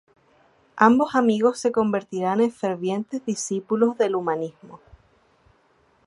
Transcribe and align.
Ambos 0.77 1.13
amigos 1.13 1.59
se 1.59 1.71
convertirán 1.71 2.41
en 2.41 2.49
fervientes 2.51 3.23
discípulos 3.23 3.99
del 3.99 4.15
humanismo. 4.15 4.79